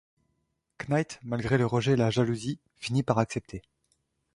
Knight, 0.79 1.19
malgré 1.21 1.59
le 1.59 1.67
rejet 1.67 1.91
et 1.91 1.95
la 1.95 2.09
jalousie 2.09 2.57
finit 2.79 3.03
par 3.03 3.19
accepter. 3.19 3.61